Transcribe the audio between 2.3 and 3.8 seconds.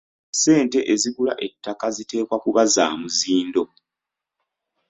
kuba za muzindo.